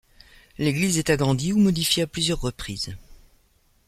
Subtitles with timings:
[0.57, 2.95] L'église est agrandie ou modifiée à plusieurs reprises.